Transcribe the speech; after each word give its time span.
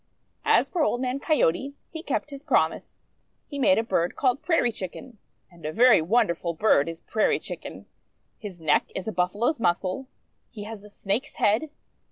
As 0.47 0.67
for 0.67 0.81
Old 0.81 0.99
Man 0.99 1.19
Coyote, 1.19 1.75
he 1.91 2.01
kept 2.01 2.31
his 2.31 2.41
promise. 2.41 3.01
He 3.45 3.59
made 3.59 3.77
a 3.77 3.83
bird 3.83 4.15
called 4.15 4.41
Prairie 4.41 4.71
Chicken. 4.71 5.19
And 5.51 5.63
a 5.63 5.71
very 5.71 6.01
wonderful 6.01 6.55
bird 6.55 6.89
is 6.89 7.01
Prairie 7.01 7.37
Chicken. 7.37 7.85
His 8.39 8.59
neck 8.59 8.91
is 8.95 9.07
a 9.07 9.11
Buffalo's 9.11 9.59
muscle. 9.59 10.07
He 10.49 10.63
has 10.63 10.83
a 10.83 10.89
Snake's 10.89 11.35
head. 11.35 11.69